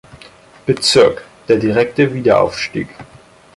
[0.67, 2.89] Bezirk" der direkte Wiederaufstieg.